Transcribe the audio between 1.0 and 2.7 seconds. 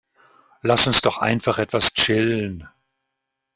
doch einfach etwas chillen.